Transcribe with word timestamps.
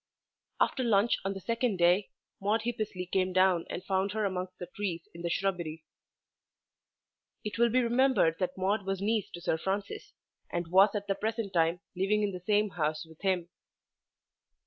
After 0.59 0.83
lunch 0.83 1.19
on 1.23 1.33
the 1.35 1.39
second 1.39 1.77
day 1.77 2.09
Maude 2.41 2.61
Hippesley 2.63 3.05
came 3.05 3.33
down 3.33 3.65
and 3.69 3.83
found 3.85 4.13
her 4.13 4.25
amongst 4.25 4.57
the 4.57 4.65
trees 4.65 5.07
in 5.13 5.21
the 5.21 5.29
shrubbery. 5.29 5.85
It 7.43 7.59
will 7.59 7.69
be 7.69 7.83
remembered 7.83 8.39
that 8.39 8.57
Maude 8.57 8.83
was 8.83 8.99
niece 8.99 9.29
to 9.29 9.41
Sir 9.41 9.59
Francis, 9.59 10.13
and 10.51 10.69
was 10.71 10.95
at 10.95 11.05
the 11.05 11.13
present 11.13 11.53
time 11.53 11.81
living 11.95 12.23
in 12.23 12.31
the 12.31 12.39
same 12.39 12.71
house 12.71 13.05
with 13.05 13.21
him. 13.21 13.49